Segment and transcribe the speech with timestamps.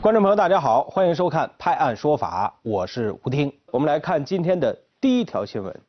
[0.00, 3.52] 观众朋友，大家好，欢迎收看《拍案说法》，我是吴听。
[3.70, 5.80] 我们来看今天的第一条新闻：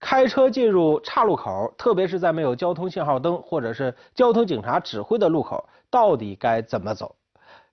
[0.00, 7.14] 开车进入岔路口，特别是在没有交通信号灯或者是交通警察指挥的路口，到底该怎么走？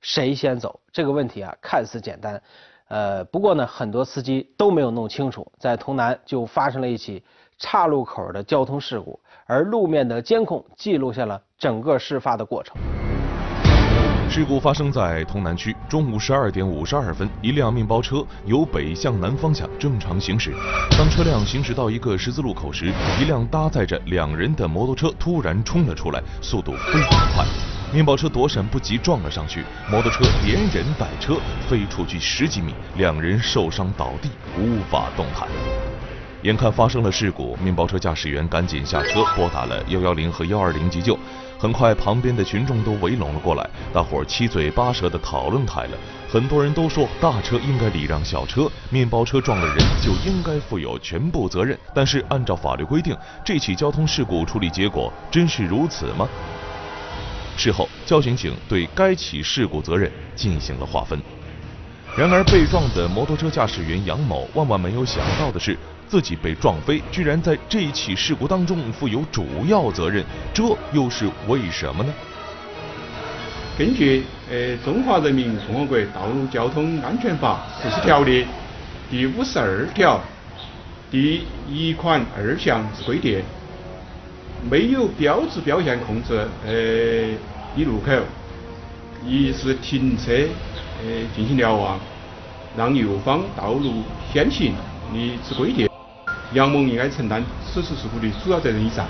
[0.02, 0.78] 谁先走？
[0.92, 2.42] 这个问题啊，看似简单，
[2.90, 5.50] 呃，不过呢，很多司机都没有弄清楚。
[5.58, 7.24] 在潼南就发生了一起
[7.58, 12.76] 岔路口的交通事故，而路面的监控记录下了整个事发的过程。
[14.30, 20.54] 事故发生在潼南区中午十二点五十二分，一辆面包车由北向南方向正常行驶。
[20.98, 22.92] 当车辆行驶到一个十字路口时，
[23.22, 27.46] 一辆搭载着两人的摩托车突然冲了出来，速度非常快。
[27.94, 31.38] 面包车躲闪不及，撞了上去，摩托车连人带车
[31.70, 34.30] 飞出去十几米，两人受伤倒地，
[34.60, 35.48] 无法动弹。
[36.42, 41.18] 眼看发生了事故，面包车驾驶员赶紧下车，拨打了幺幺零和幺二零急救。
[41.66, 45.98] 很快，旁边的群众都围拢了过来，大伙儿七嘴八舌的讨论开了。
[46.30, 51.76] 很多人都说大车应该礼让小车，面包车撞了人就应该负有全部责任。
[51.92, 56.30] 但是按照法律规定，这起交通事故处理结果真是如此吗？
[57.58, 61.20] 事后，交警警对该起事故责任进行了划分。
[62.16, 65.76] 然而，被撞的摩托车驾驶员杨某万万没有想到的是。
[66.08, 72.14] 自己被撞飞，居然在这一起事故当中负有主要责任，这又是为什么呢？
[73.78, 78.44] 根据呃《中华人民共和国道路交通安全法实施条例》
[79.12, 80.22] 第五十二条
[81.12, 83.44] 第一款二项之规定，
[84.70, 86.72] 没有标志标线控制呃
[87.76, 88.12] 的路口，
[89.26, 90.32] 一是停车
[91.04, 92.00] 呃进行瞭望，
[92.78, 94.74] 让右方道路先行
[95.14, 95.90] 的之规定。
[96.56, 99.06] 杨某应该承担此次事故的主要责任以上。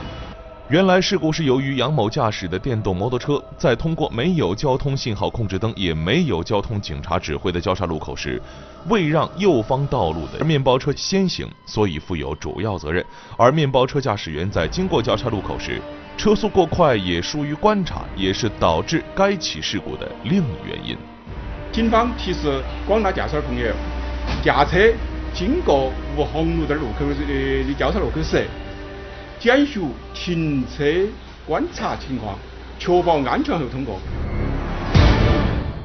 [0.67, 8.41] 原来事故是由于杨某驾驶的电动摩托车在通过没有交通信号控制灯也没有交通警察指挥的交叉路口时，
[8.89, 13.05] 未让右方道路的面包车先行，所以负有主要责任。
[13.37, 15.79] 而面包车驾驶员在经过交叉路口时，
[16.17, 20.97] 车速过快也疏于观察，也是导致该起事故的另一原因。
[21.71, 23.71] 警方提示广大驾驶朋友，
[24.43, 24.91] 驾车。
[25.35, 28.47] 经过无红绿灯路口的交叉路口时，
[29.37, 29.81] 检修
[30.13, 30.85] 停车
[31.45, 32.39] 观察情况，
[32.79, 33.99] 确保安全后通过。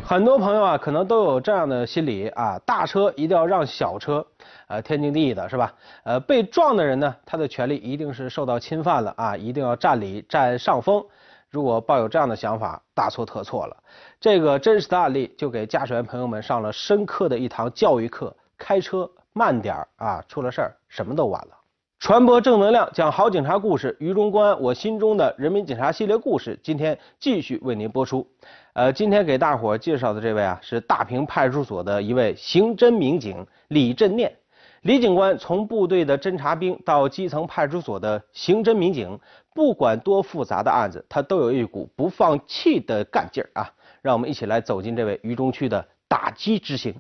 [0.04, 4.24] 很多朋友啊，可能都有这样的心理啊，大车一定要让小车，
[4.68, 5.74] 呃，天经地义的是吧？
[6.04, 11.04] 呃，被撞的人呢，他的权利一定是受到侵犯了啊，一定要占理占上风。
[11.48, 13.76] 如果抱有这样的想法，大错特错了。
[14.20, 19.10] 这个真实的案例就给驾驶员朋友们上了深刻的一堂教育课：开车。
[19.32, 20.24] 慢点儿啊！
[20.28, 21.56] 出了事儿，什么都晚了。
[21.98, 28.26] 传播正能量，讲好警察故事，于中公安，我心中的人民警察系列故事，今天继续为您播出。
[28.72, 34.34] 呃，今天给大伙儿介绍的这位啊，是大坪派出所的一位刑侦民警李振念。
[34.80, 39.20] 李警官从部队的侦察兵到基层派出所的刑侦民警，
[39.54, 43.70] 不管多复杂的案子，他都有一股不放弃的干劲儿啊！
[44.00, 46.94] 让我们一起来走进这位渝中区的打击之星。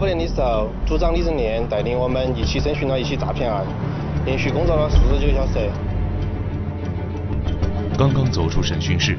[0.00, 3.62] 五年的时候，组长李正念带领我们一起审讯了一起诈骗案，
[4.24, 5.68] 连续工作了四十九小时。
[7.98, 9.18] 刚刚走出审讯室，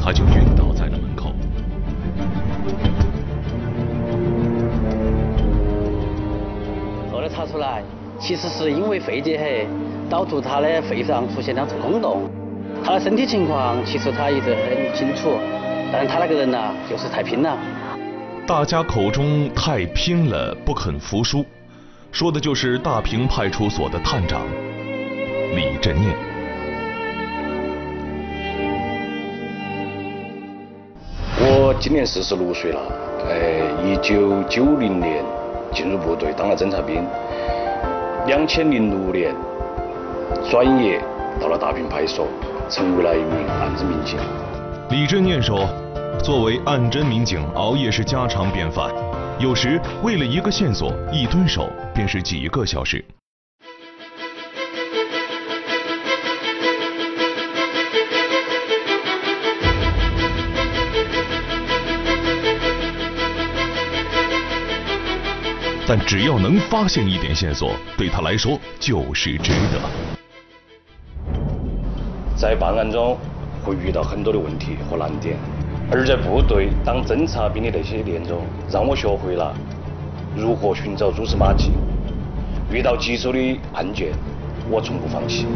[0.00, 1.32] 他就晕倒在了门口。
[7.12, 7.82] 后来查出来，
[8.18, 9.44] 其实是因为肺结核
[10.08, 12.22] 导致他的肺上出现两处空洞。
[12.82, 15.38] 他的身体情况其实他一直很清楚，
[15.92, 17.54] 但是他那个人呢，就是太拼了。
[18.44, 21.44] 大家口中太拼了，不肯服输，
[22.10, 24.42] 说的就是大坪派出所的探长
[25.54, 26.12] 李振念。
[31.38, 32.80] 我今年四十六岁了，
[33.28, 35.24] 哎，一九九零年
[35.72, 37.06] 进入部队当了侦察兵，
[38.26, 39.34] 两千零六年
[40.50, 41.00] 转业
[41.40, 42.28] 到了大坪派出所，
[42.68, 44.18] 成为了一名案子民警。
[44.90, 45.68] 李振念说。
[46.22, 48.88] 作为案侦民警，熬夜是家常便饭。
[49.40, 53.04] 有时为了一个线索，一蹲守便是几个小时。
[65.88, 69.80] 但只要能发现一点线索，对他来说就是值得。
[72.36, 73.18] 在办案中
[73.64, 75.36] 会遇到很多的问题和难点。
[75.90, 79.54] 而在部队当侦察兵的那些年中，让我学会了
[80.34, 81.72] 如何寻找蛛丝马迹。
[82.70, 84.12] 遇到棘手的案件，
[84.70, 85.46] 我从不放弃。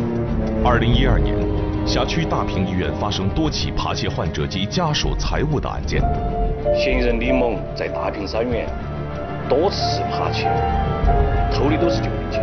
[0.62, 1.34] 二零一二年，
[1.86, 6.02] 辖区大坪医院发生多起扒窃患者及家属财物的案件，
[6.76, 8.68] 嫌疑人李某在大坪三院
[9.48, 10.50] 多次扒窃，
[11.50, 12.42] 偷的都是救命钱。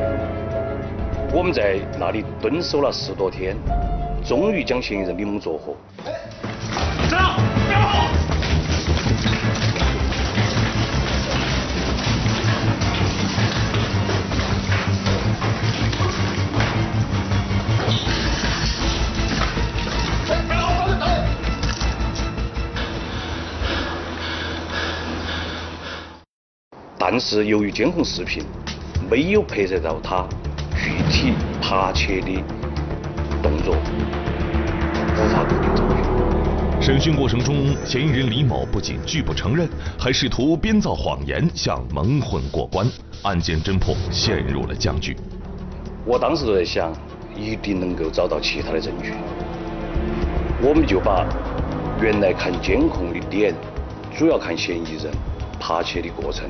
[1.32, 3.56] 我们在那里蹲守了十多天，
[4.26, 5.76] 终于将嫌疑人李某捉获。
[27.06, 28.44] 但是由于监控视频
[29.08, 30.28] 没有拍摄到他
[30.76, 32.42] 具体扒窃的
[33.44, 33.76] 动作，
[36.84, 42.86] 审讯过程中，嫌疑人李某不仅拒不承认，还试图编造谎言想蒙混过关，
[43.22, 45.16] 案件侦破陷入了僵局。
[46.06, 46.92] 我当时就在想，
[47.34, 49.14] 一定能够找到其他的证据，
[50.62, 51.26] 我们就把
[52.02, 53.56] 原来看监控的点，
[54.14, 55.10] 主要看嫌疑人
[55.58, 56.46] 扒窃的过程。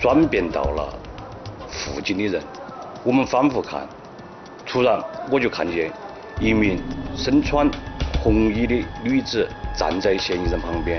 [0.00, 0.96] 转变到了
[1.68, 2.40] 附近的人，
[3.02, 3.84] 我们反复看，
[4.64, 5.90] 突然我就看见
[6.40, 6.78] 一名
[7.16, 7.68] 身穿
[8.24, 10.98] 红衣的女子站在嫌疑人旁边，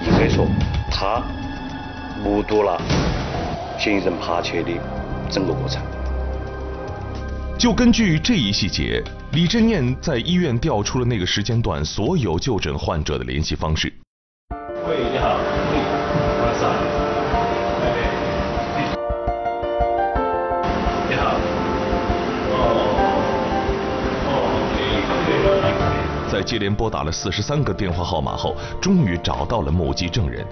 [0.00, 0.48] 应该说
[0.90, 1.22] 她
[2.24, 2.80] 目睹了
[3.78, 4.70] 嫌疑人扒窃的
[5.30, 5.82] 整个过程。
[7.58, 13.92] 就根据这一细节，李振念在医院调出了那个时间段所有就诊患者的联系方式。
[26.38, 30.46] 在接连拨打了四十三个电话号码后，终于找到了目击证人。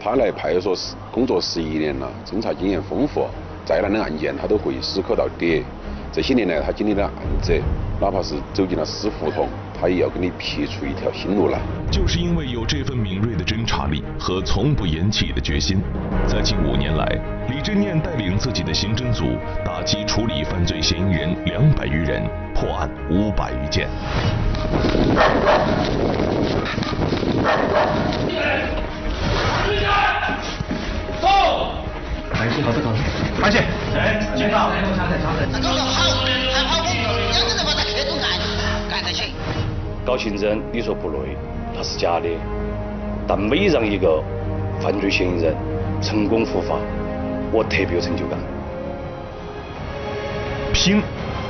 [0.00, 3.28] 他来派出所工作十一年了，侦查经验丰富，
[3.62, 5.62] 再难的案件他都会思考到底。
[6.10, 7.12] 这些年来他经历的案
[7.42, 7.52] 子，
[8.00, 9.46] 哪怕是走进了死胡同，
[9.78, 11.60] 他也要给你辟出一条新路来。
[11.90, 15.82] 就是因为有这份敏锐的侦查力和从不言弃的决心，
[16.26, 17.04] 在近五年来，
[17.50, 22.22] 李振念带领自己的刑侦组打击处理犯罪嫌疑人两百余人，
[22.54, 23.86] 破案五百余件。
[40.26, 41.36] 刑侦，你说不累，
[41.72, 42.28] 那是假的。
[43.28, 44.20] 但每让一个
[44.80, 45.54] 犯罪嫌疑人
[46.02, 46.74] 成功伏法，
[47.52, 48.36] 我特别有成就感。
[50.72, 51.00] 拼，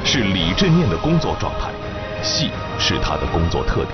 [0.05, 1.71] 是李振念的工作状态；
[2.23, 3.93] 细，是他的工作特点。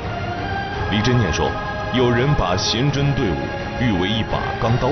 [0.91, 1.49] 李振念说，
[1.95, 3.39] 有人把刑侦队伍
[3.81, 4.89] 誉为一把钢刀，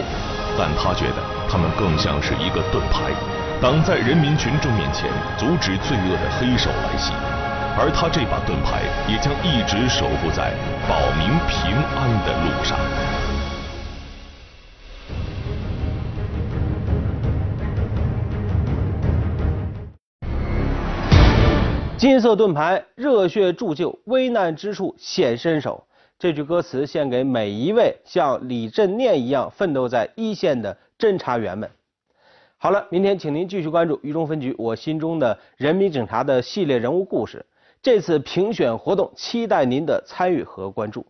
[0.56, 1.40] 但他觉得。
[1.50, 3.10] 他们更像是一个盾牌，
[3.60, 7.12] 挡在人民群众面前，阻止罪恶的黑手来袭。
[7.78, 10.52] 而他这把盾牌也将一直守护在
[10.88, 12.78] 保民平安的路上。
[21.96, 25.86] 金色盾牌，热血铸就，危难之处显身手。
[26.18, 30.76] 这句歌词献给每一位像李振念一样奋斗在一线的。
[30.98, 31.70] 侦查员们，
[32.58, 37.42] 好了，明天请您继续关注《渝中分局》我心中的人民警察的系列人物故事。
[37.82, 41.06] 这次评选活动，期待您的参与和关注。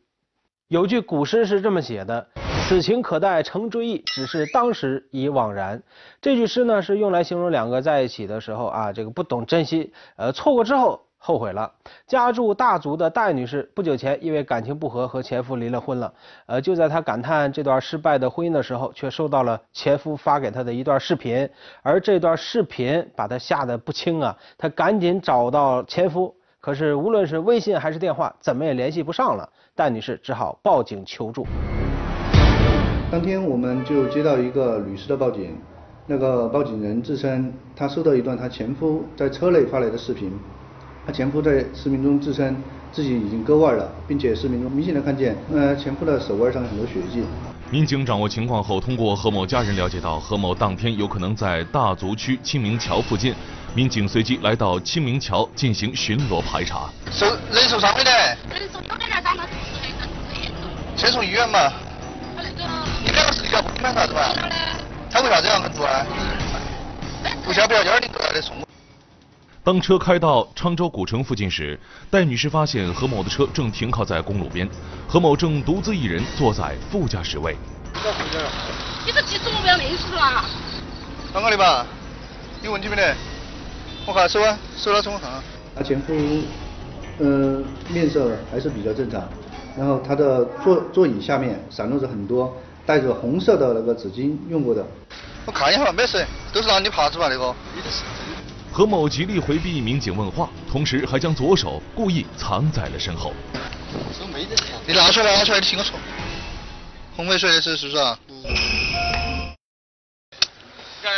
[0.69, 2.29] 有句古诗是这么写的
[2.69, 5.83] ：“此情可待成追忆，只是当时已惘然。”
[6.23, 11.01] 这句诗呢，是用来形容两个在一起的时候啊，这个不懂珍惜，呃，错过之后。
[11.23, 11.71] 后悔了。
[12.07, 16.11] 家住大足的戴女士不久前因为感情不和和前夫离了婚了。
[16.47, 21.47] 呃，就在她感叹这段失败的婚姻的时候，却收到了前夫发给她的一段视频。
[21.83, 24.35] 而这段视频把她吓得不轻啊！
[24.57, 29.49] 她赶紧找到前夫，可是无论是微信还是电话，怎么也联系不上了。
[29.75, 31.47] 戴女士只好报警求助。
[33.11, 35.57] 当天我们就接到一个女士的报警，
[36.07, 40.31] 那个报警人自称她收到一段她前夫在车内发来的视频。
[41.07, 42.55] 她前夫在视频中自称
[42.93, 47.25] 自己已经割腕了，并且视频中明显的看见，呃，前夫的手腕上很多血迹。
[47.73, 53.33] 民警掌握情况后，通过何某家人了解到何某当天有可能在大足区清明桥附近，
[53.77, 56.91] 民警随即来到清明桥进行巡逻排查。
[57.13, 58.11] 受人受伤没得？
[58.11, 61.73] 人受有点那伤，那先送医院嘛。
[62.37, 62.69] 他那个。
[63.05, 64.35] 你两个是离家不远啥子吧？
[65.09, 66.05] 他为啥这样做啊？
[67.45, 68.57] 不晓不晓幺二零过来的送。
[69.71, 71.79] 当车开到沧州古城附近时，
[72.11, 74.69] 戴女士发现何某的车正停靠在公路边，
[75.07, 77.57] 何某正独自一人坐在副驾驶位。
[79.07, 80.45] 你这技术我不要命是吧？
[81.33, 81.87] 刚刚的吧？
[82.65, 83.15] 有问题没得？
[84.07, 85.31] 我看手啊，手拿冲我看。
[85.77, 86.13] 他前夫，
[87.19, 89.23] 呃，面色还是比较正常，
[89.79, 92.53] 然后他的座座椅下面散落着很多
[92.85, 94.85] 带着红色的那个纸巾用过的。
[95.47, 97.55] 我看一下吧，没事，都是拿你怕子吧那个。
[98.73, 103.33] 何某极力回避民警问话，同时还将左手故意藏在了身后。
[104.87, 105.99] 你拿出来，拿出来，听我说。
[107.17, 108.17] 红梅水的是是不是啊？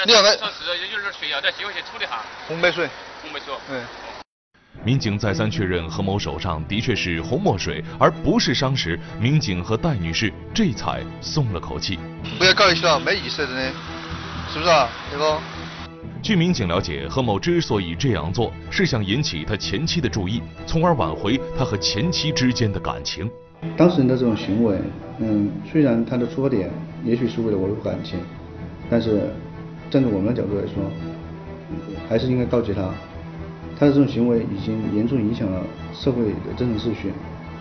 [0.06, 0.28] 你要不？
[0.28, 2.23] 说是有点水要再接回去处理下。
[2.49, 2.88] 红梅水。
[3.21, 3.54] 红梅水。
[3.68, 3.82] 对。
[4.82, 11.99] 民警再三确认何某手上的确是红墨水，而不是伤时，民警和戴女士这才松了口气。
[12.38, 13.71] 不要搞一些了，没意思真的，
[14.52, 15.38] 是不是啊，那个？
[16.23, 23.29] 据民警了解，何某之所以这样做，是想引起他前妻的注意，从而挽回他和前妻之间的感情。
[23.76, 24.79] 当事人的这种行为，
[25.19, 26.71] 嗯，虽然他的出发点
[27.05, 28.21] 也许是为了维护感情，
[28.88, 29.31] 但是
[29.91, 30.75] 站在我们的角度来说，
[32.09, 32.83] 还是应该告诫他，
[33.76, 35.61] 他的这种行为已经严重影响了
[35.93, 37.11] 社会的正常秩序，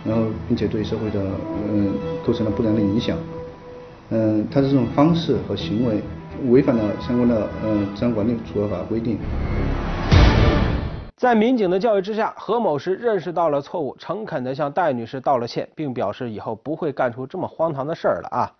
[0.04, 1.20] 然后并且对社会的
[1.68, 1.92] 嗯
[2.24, 3.18] 构成了不良的影响，
[4.10, 6.00] 嗯，他的这种方式和行为
[6.48, 9.18] 违反了相关的呃治安管理处罚法规定。
[11.16, 18.52] 在民警的教育之下，何某是认识到了错误，诚恳地向戴女士道了歉，并表示以后不会干出这么荒唐的事儿了啊！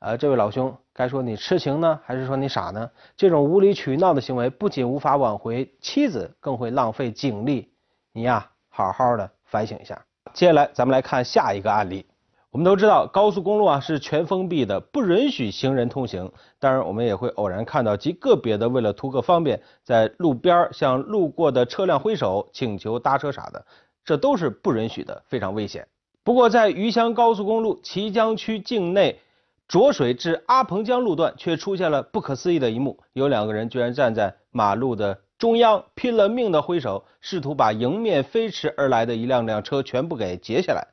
[0.00, 2.90] 呃，这位老兄，该说你痴情呢，还是说你傻呢？
[3.16, 7.68] 这种无理取闹的行为不仅无法挽回妻子，更会浪费警力。
[8.12, 9.96] 你呀，好好的反省一下。
[10.32, 12.04] 接下来，咱们来看下一个案例。
[12.50, 16.32] 我们都知道高速公路啊是全封闭的，不允许行人通行。
[16.58, 23.66] 当然，我们也会偶然看到极个别的为了图个方便，在路边向路过的车辆挥手请求搭车啥的，
[24.02, 25.86] 这都是不允许的，非常危险。
[26.24, 29.20] 不过，在余湘高速公路綦江区境内
[29.68, 40.88] 浊水至阿蓬江路段，却出现了不可思议的一幕：有两个人居然站在马路的中央，拼了命的挥手，试图把迎面飞驰而来的一辆辆车全部给截下来。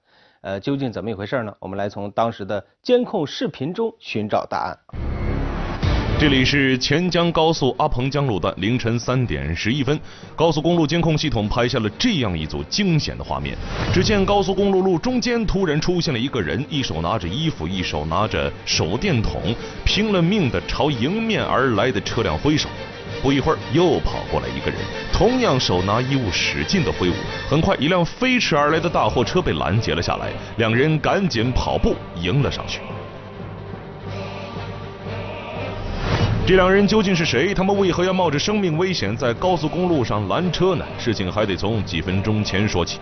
[0.46, 1.52] 呃，究竟怎么一回事呢？
[1.58, 4.78] 我们来从当时的监控视频中寻找答案。
[6.20, 10.00] 这里是钱江高速阿蓬江路段凌晨三点十一分，
[10.36, 13.58] 高速公路监控系统拍下了这样一组惊险的画面。
[13.92, 19.42] 只见高速公路路中间突然出现了一个人，一手拿着衣服，一手拿着手电筒，
[19.84, 22.70] 拼了命的朝迎面而来的车辆挥手。
[23.26, 24.80] 不一会儿，又跑过来一个人，
[25.12, 27.14] 同样手拿衣物，使劲的挥舞。
[27.50, 32.82] 很快，一辆飞驰而来的大货车被拦截了下来，两人赶紧跑步迎了上去。
[36.48, 37.56] 这两人究竟是谁？
[37.56, 40.86] 他们为何要冒着生命危险在高速公路上拦车呢？
[40.96, 43.00] 事情还得从几分钟前说起。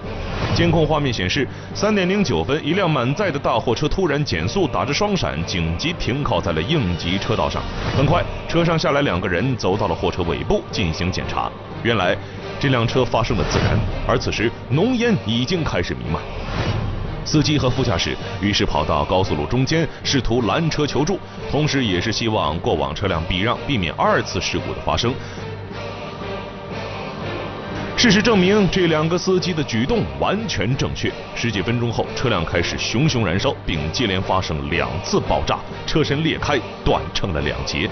[0.55, 1.45] 监控画面显示，
[1.75, 7.61] 三点零九分，一辆满载的大货车突然减速，打着双闪，紧急停靠在了应急车道上。
[7.97, 11.51] 很快，车上下来两个人，走到了货车尾部进行检查。
[11.83, 12.17] 原来，
[12.61, 16.21] 这辆车发生了自燃，而此时浓烟已经开始弥漫。
[17.25, 25.13] 司机和副驾驶于是跑到高速路中间，试图拦车求助，同时也是希望过往车辆避让，避免二次事故的发生。
[27.95, 31.09] 事实证明，这两个司机的举动完全正确。
[31.35, 37.89] 十几分钟后，车辆开始熊熊燃烧，并接连发生两次爆炸，车身裂开，断成了两截。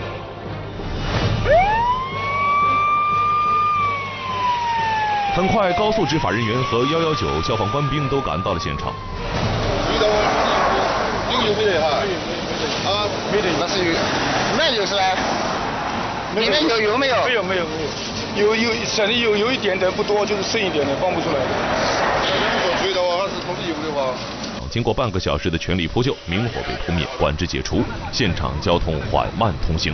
[5.33, 8.93] 很快，高速执法人员和幺幺九消防官兵都赶到了现场。
[9.89, 10.05] 遇到
[11.31, 11.87] 有油没得哈？
[12.85, 13.93] 啊，没得，那是有，
[14.57, 15.15] 那就是嘞？
[16.35, 17.15] 里面有油没有？
[17.23, 21.35] 没有没有没有，有有省的有有一点点不多，就是剩一点点放不出来。
[22.83, 24.11] 追到还是充的油的话。
[24.71, 29.93] 经过半个小时的全力扑救，明火被扑灭，管制解除，现场交通缓慢通行。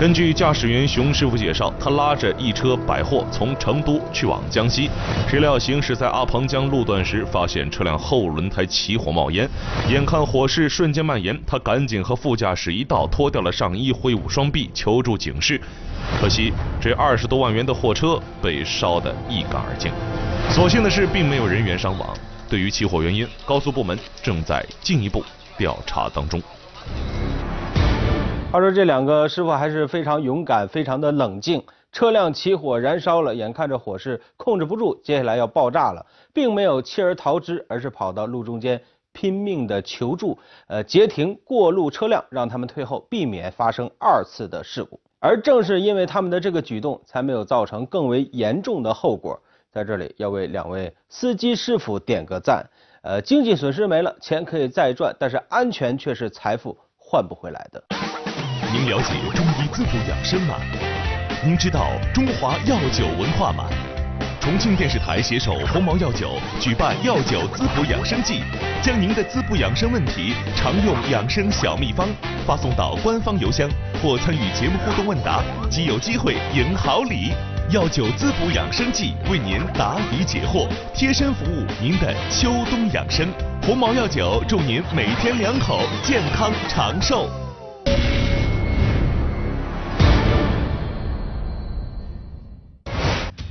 [0.00, 4.90] 根据驾驶员熊师傅介绍，他拉着一车百货从成都去往江西，
[5.28, 9.48] 谁料行驶在阿彭江路段时，发现车辆后轮胎起火冒烟，
[9.88, 15.60] 眼看火势瞬间蔓延，他赶紧和副驾驶一道脱掉了上衣，挥舞双臂求助警示。
[16.20, 19.90] 可惜这二十多万元的货车被烧得一干二净。
[20.50, 22.14] 所幸的是，并没有人员伤亡。
[22.48, 25.22] 对于起火原因，高速部门正在进一步
[25.58, 26.40] 调查当中。
[28.52, 31.62] 话说这两个师傅还是非常勇敢，非常的冷静。
[31.90, 38.80] 车辆起火燃烧了，眼看着火势控制不住，接下来要爆炸了，并没有弃而逃之，而是跑到路中间
[39.12, 40.38] 拼命的求助，
[40.68, 45.00] 呃，截停过路车辆，让他们退后，避免发生二次的事故。
[45.18, 49.40] 而正是因为他们的这个举动，才没有造成更为严重的后果。
[49.76, 52.64] 在这里要为两位司机师傅点个赞。
[53.02, 57.84] 呃，经济损失没了，钱可以再赚，但是安全却是财富换不回来的。
[58.72, 60.56] 您了解中医滋补养生吗？
[61.44, 63.68] 您知道中华药酒文化吗？
[64.40, 68.40] 重庆电视台携手鸿茅药酒举办药酒滋补养生季，
[68.82, 72.08] 将您的滋补养生问题、常用养生小秘方
[72.46, 73.68] 发送到官方邮箱，
[74.02, 77.34] 或参与节目互动问答，即有机会赢好礼。
[77.70, 83.26] 药酒滋补养生剂为您答疑解惑，贴身服务您的秋冬养生。
[83.60, 87.28] 鸿茅药酒祝您每天两口健康长寿。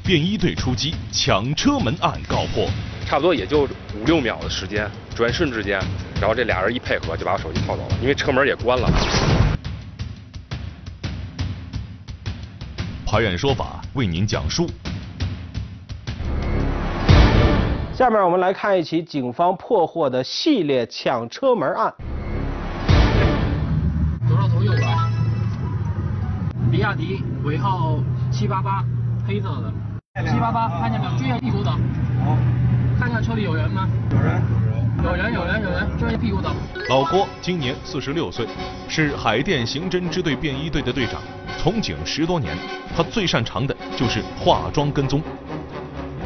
[0.01, 2.69] 便衣队出击，抢车门案告破。
[3.05, 3.63] 差不多也就
[3.99, 5.77] 五六秒的时间，转瞬之间，
[6.21, 8.89] 然后这俩人一配合就把我手机套走了，因为车门也关了。
[13.05, 14.69] 法院说法为您讲述。
[17.93, 21.93] 下面我们来看一起警方破获的系列抢车门案。
[24.27, 25.09] 走到头右转，
[26.69, 27.97] 比亚迪尾号
[28.29, 28.83] 七八八，
[29.25, 29.71] 黑色的。
[30.29, 31.17] 七八八，看见没有？
[31.17, 31.71] 追下地图走。
[31.71, 32.37] 好。
[32.99, 33.87] 看看车里有人吗？
[34.11, 34.64] 有人。
[35.03, 36.49] 有人，有人，有人，追下屁股走。
[36.89, 38.47] 老郭今年四十六岁，
[38.87, 41.21] 是海淀刑侦支队便衣队的队长，
[41.57, 42.55] 从警十多年。
[42.95, 45.21] 他最擅长的就是化妆跟踪。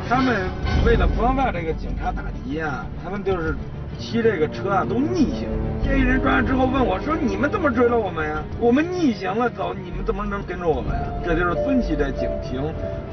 [0.07, 0.47] 他们
[0.85, 3.55] 为了防范这个警察打击啊，他们就是
[3.97, 5.47] 骑这个车啊都逆行。
[5.83, 8.43] 嫌疑人抓完之后问我说：“你们怎么追了我们呀？
[8.59, 12.61] 我们逆行了走，你们怎么能跟着我们呀？”这就是分析这警情，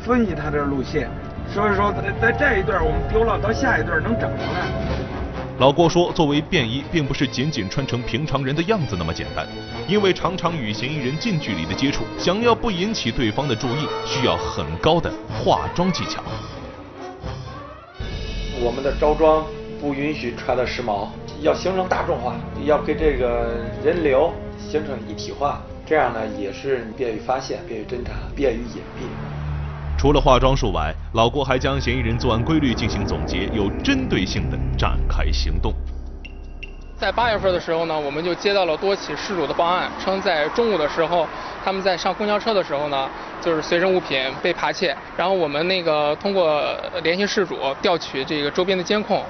[0.01, 1.09] 分析他这路线。
[1.49, 5.15] 所以说在在这一段我们丢了，到下一段能找回来。
[5.59, 9.49] 老郭说，作为便衣，并不是仅仅穿成平常人的样子那么简单，
[9.89, 16.23] 因为常常与嫌疑人近距离的接触，想要不引起对方的注意，需要很高的化妆技巧。
[18.61, 19.47] 我们的着装
[19.81, 21.09] 不允许穿的时髦，
[21.41, 22.37] 要形成大众化，
[22.67, 29.36] 要跟这个人流形成一体化，这样呢也是便于发现、便于侦查、便于隐蔽。
[29.99, 35.73] 除了化妆术外，老郭还将嫌疑人作案规律进行总结，有针对性的展开行动。
[36.99, 41.26] 在八月份的时候呢，我们就接到了多起失主的报案，称在中午的时候，
[41.65, 43.09] 他们在上公交车的时候呢，
[43.40, 44.94] 就是随身物品被扒窃。
[45.16, 46.62] 然后我们那个通过
[47.03, 49.23] 联系事主，调取这个周边的监控，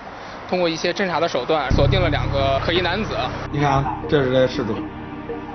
[0.48, 3.16] 通过一些侦查的手段，锁定了两个可疑男子。
[3.52, 4.76] 你看啊，这是这事主，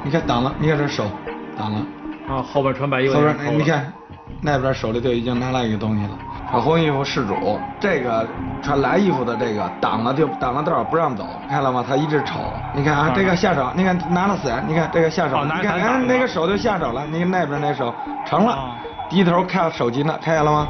[0.04, 1.10] 你看挡了，你看这手
[1.58, 1.86] 挡了。
[2.28, 3.14] 啊，后边穿白衣服。
[3.14, 3.94] 后边，你看
[4.42, 6.18] 那边手里就已经拿来一个东西了。
[6.50, 8.28] 穿红衣服事主，这个
[8.62, 11.86] 穿蓝衣服的这个挡了就挡了道不让走，看了吗？
[11.88, 12.40] 他一直瞅。
[12.76, 17.94] 你看啊，这个下手，你看拿了伞，你看这个下手，你看哎那个手就下手了，你看那边那手
[18.26, 18.76] 成了，
[19.10, 20.68] 低头看手机呢，看见了吗？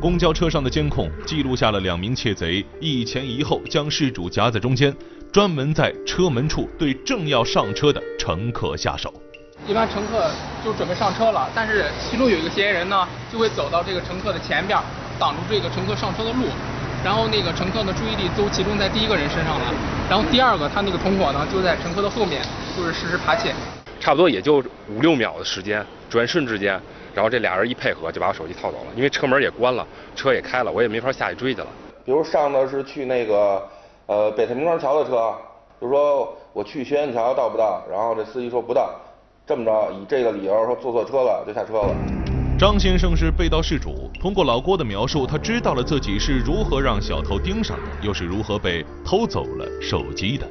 [0.00, 4.94] 公交车上的监控记录下了两名窃贼一前一后将事主夹在中间，
[5.32, 9.12] 专门在车门处对正要上车的乘客下手。
[9.66, 10.30] 一般乘客
[10.64, 14.78] 就准备上车了，但是其中有一个嫌疑人呢，就会走到这个乘客的前边。
[15.16, 16.48] 挡住这个乘客上车的路，
[17.04, 19.72] 然后那个乘客的注意力都集中在第一个人身上了，
[20.10, 22.42] 然后第二个他那个同伙呢就在乘客的后面，
[22.76, 23.54] 就是实施扒窃。
[24.00, 24.56] 差不多也就
[24.88, 26.72] 五六秒的时间，转瞬之间，
[27.14, 29.86] 然后这俩人一配合就把我手机套走了，因为车门也关了，
[30.16, 31.68] 车也开了，我也没法下去追去了。
[32.04, 33.62] 比如上的是去那个
[34.06, 35.32] 呃北太平庄桥的车，
[35.80, 38.90] 就说我去学院桥到不到，然后这司机说不到，
[39.46, 41.94] 这么着以这个理由说坐错车了就下车了。
[42.58, 50.48] 张先生是被盗事主，通过老郭的描述，他知道了自己是如何让小偷盯上的，又是如何被偷走了手机的。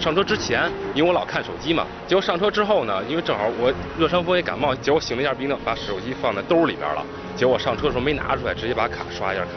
[0.00, 7.04] 上车之前，因为我老看手机嘛，结果上车之后呢，因为正好我热伤风也感冒，结果醒了一下鼻涕，把手机放在兜里边了。
[7.34, 9.50] 结果上车的时候没拿出来，直接把卡刷一下卡，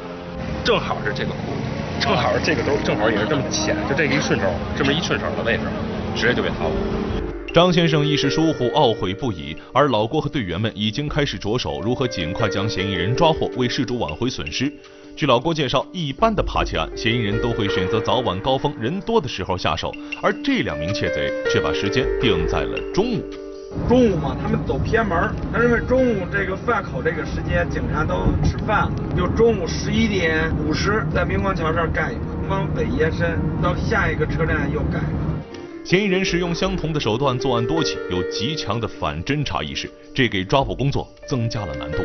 [0.63, 1.53] 正好是这个库，
[1.99, 5.61] 正好是这个兜，正好也是这么浅，就这个一顺手，这么一顺手的位置，
[6.15, 7.24] 直接就被掏了。
[7.55, 14.69] 张先生一时疏忽，懊悔不已，而老郭和队员们已经开始着手如何尽快将嫌疑人抓获，为事主挽回损失。
[15.15, 19.89] 据老郭介绍，一般的扒窃案，嫌疑人都会选择早晚高峰人多的时候下手，
[20.21, 23.23] 而这两名窃贼却把时间定在了中午。
[23.87, 25.17] 中午嘛，他们走偏门，
[25.53, 35.24] 他认为中午这个饭口这个时间，警察都吃饭了，就中午十一点五十在明光桥这儿干一个，往北延伸到下一个车站又干一个。
[35.85, 41.99] 嫌疑人使用相同的手段作案多起，有极强的反侦查意识，这给抓捕工作增加了难度。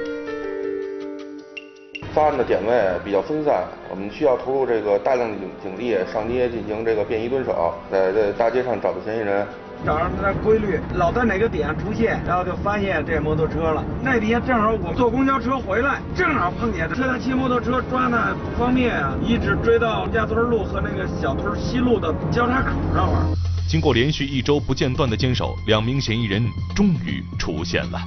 [2.12, 9.47] 发案的点位比较分散，我们需要投入这个大量的警警力上街进行这个便衣蹲守，在在大街上找到嫌疑人。
[9.83, 13.83] 找着他的规律，老在哪个点出现，然后就发现这摩托车了。
[14.03, 23.49] 那天正好我坐公交车回来，正好碰见这他骑摩托车抓呢不方便啊，一直追到家村路和那个小屯西路的交叉口那玩意儿。
[23.68, 26.44] 经过连续一周不间断的坚守，两名嫌疑人
[26.75, 28.01] 终于出现了。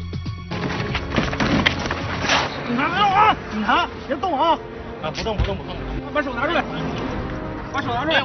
[2.67, 4.59] 警察别动啊，警察，别动啊！
[5.03, 5.75] 啊，不动不动不动，
[6.13, 6.63] 把手拿出来，
[7.71, 8.23] 把手拿出来，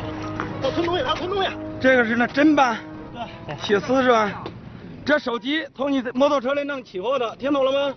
[0.62, 1.50] 我吞东西，他吞东西。
[1.80, 2.78] 这个是那砧板，
[3.12, 4.44] 对，铁丝是吧？
[5.04, 7.94] 这手机从你摩托车里弄起货的，听懂了吗？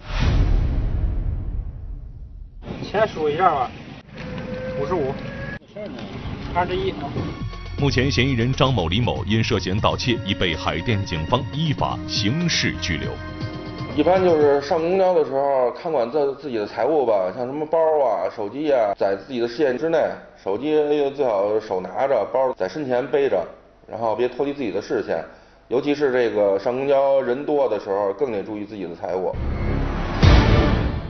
[2.84, 3.72] 钱数一下吧，
[4.80, 5.13] 五十五，
[6.54, 6.94] 二十一。
[7.82, 13.10] 目前，嫌疑人张某、李某因涉嫌盗窃，已被海淀警方依法刑事拘留。
[13.96, 19.98] 一般就是上公交的时候，看管自自己的财物吧，像什么包啊、手机啊，在自己的视线之内。
[20.44, 20.76] 手机
[21.15, 23.44] 最好手拿着，包在身前背着，
[23.88, 25.26] 然后别脱离自己的视线。
[25.67, 29.34] 尤其是这个上公交人多的时候，更得注意自己的财物。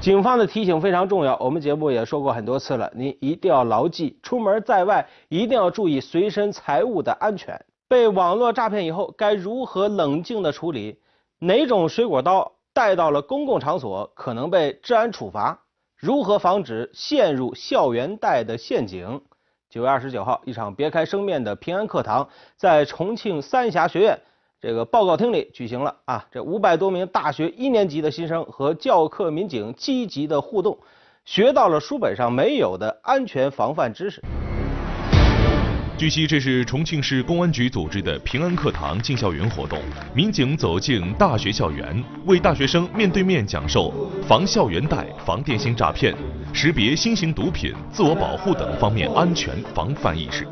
[0.02, 7.64] 警方的提醒非常重要，我们节目也说过很多次了，您一定要牢记，出门在外一定要注意随身财物的安全。
[7.88, 11.00] 被网络诈骗以后，该如何冷静的处理？
[11.38, 15.60] 哪种水果刀带到了公共场所可能被治安处罚？
[15.96, 19.22] 如何防止陷入校园贷的陷阱？
[19.70, 24.20] 九月二十九号，一场别开生面的平安课堂在重庆三峡学院。
[24.62, 30.78] 这个报告厅里举行了啊，这五百多名大学一年级的新生和教课民警积极的互动，
[31.26, 34.22] 学到了书本上没有的安全防范知识。
[35.98, 39.80] 据悉，这是重庆市公安局组织的平安课堂进校园活动，
[40.14, 43.92] 民警走进大学校园，为大学生面对面讲授
[44.28, 46.16] 防校园贷、防电信诈骗、
[46.54, 50.48] 识别新型毒品、自我保护等方面安全防范意识。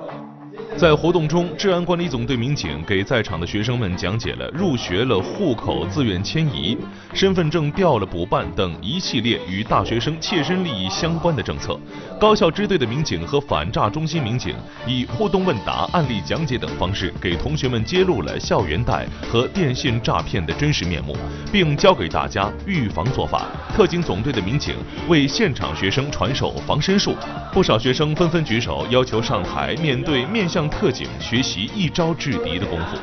[0.79, 6.77] 在活动中，治安管理总队民警给在场的学生们讲解了入学了、户口自愿迁移、
[7.13, 11.77] 身份证掉了补办等一系列与大学生切身利益相关的政策。
[12.17, 14.55] 高校支队的民警和反诈中心民警
[14.87, 21.13] 以互动问答、案例讲解等方式，给同学们揭露了校园贷和电信诈骗的真实面目，
[21.51, 23.47] 并教给大家预防做法。
[23.75, 24.75] 特警总队的民警
[25.09, 27.15] 为现场学生传授防身术，
[27.51, 30.68] 不少学生纷纷举手要求上台面对面向。
[30.69, 32.97] 特警学习一招制敌的功夫。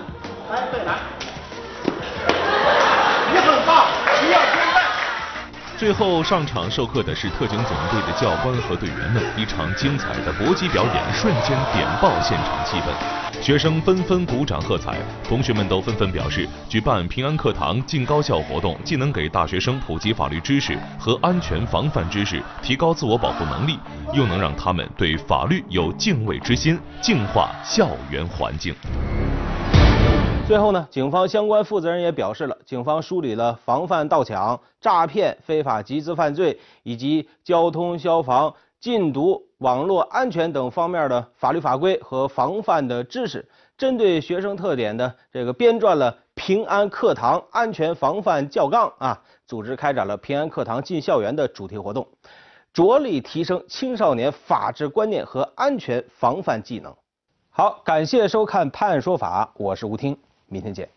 [3.32, 3.86] 你很棒，
[4.22, 4.76] 你要现在。
[5.78, 23.78] 最后上场授课的是特警总队的教官和队员们，一场精彩的搏击表演瞬间点爆现场气氛，学生纷纷鼓掌喝彩，同学们都纷纷表示，举办平安课堂进高校活动，既能给大学生普及法律知识和安全防范知识，提高自我保护能力，
[24.14, 28.74] 又能让他们对法律有敬畏之心，净化校园环境。
[30.46, 43.44] 最后呢，警方相关负责人也表示了，警方梳理了防范盗抢、诈骗、非法集资犯罪以及交通、消防、禁毒、网络安全等方面的法律法规和防范的知识，
[43.76, 52.06] 针对学生特点的这个编撰了平安课堂安全防范教纲啊，组织开展了平安课堂进校园的主题活动，
[52.72, 56.94] 着力提升青少年法治观念和安全防范技能。
[57.50, 60.16] 好，感谢收看《判案说法》，我是吴听。
[60.48, 60.95] 明天见。